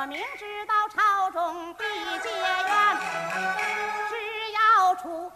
[0.00, 1.84] 我明知道朝中必
[2.22, 2.96] 结怨
[4.08, 4.14] 只
[4.54, 5.30] 要出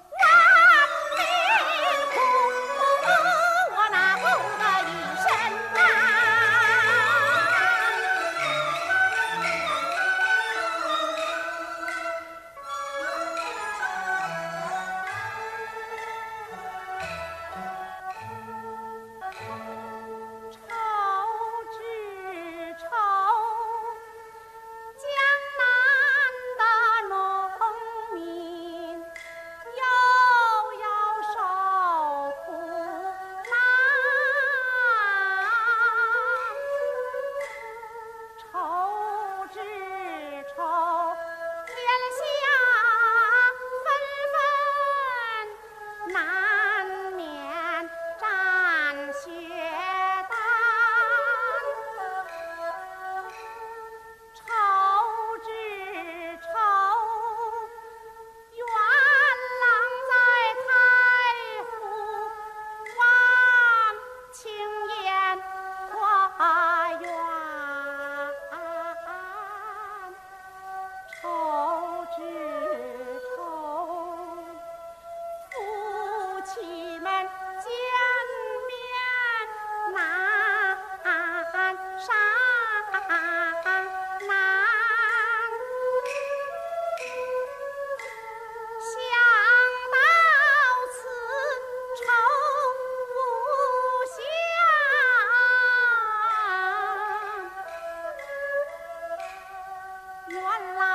[100.35, 100.94] 原来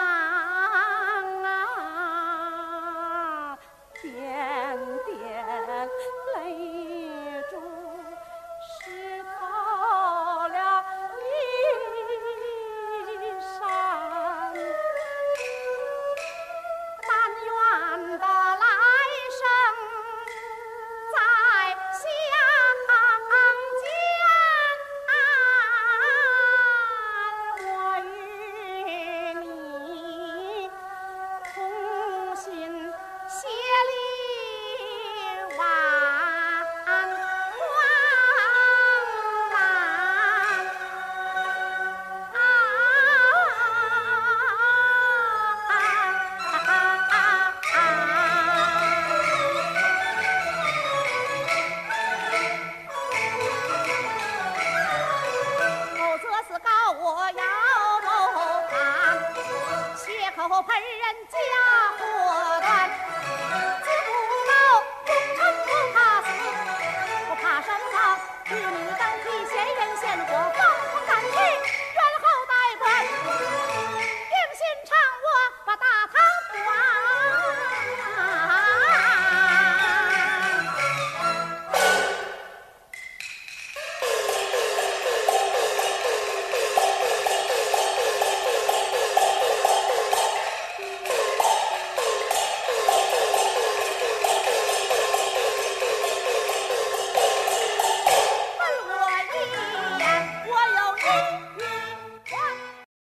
[61.31, 61.37] 家
[61.99, 62.18] 伙。